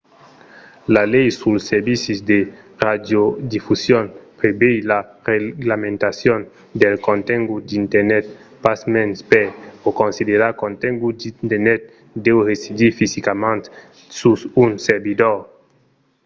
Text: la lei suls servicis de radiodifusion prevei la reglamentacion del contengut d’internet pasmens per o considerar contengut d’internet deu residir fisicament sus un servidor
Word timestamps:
la 0.95 1.03
lei 1.13 1.27
suls 1.39 1.63
servicis 1.73 2.19
de 2.31 2.39
radiodifusion 2.85 4.05
prevei 4.39 4.77
la 4.91 4.99
reglamentacion 5.31 6.39
del 6.81 6.95
contengut 7.07 7.61
d’internet 7.67 8.25
pasmens 8.63 9.15
per 9.31 9.47
o 9.87 9.89
considerar 10.01 10.51
contengut 10.63 11.15
d’internet 11.19 11.81
deu 12.25 12.37
residir 12.51 12.91
fisicament 12.99 13.63
sus 14.19 14.39
un 14.63 14.71
servidor 14.87 15.37